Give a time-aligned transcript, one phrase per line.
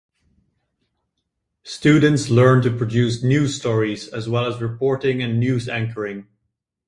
[1.61, 6.25] Students learn to produce news stories as well as reporting and news anchoring.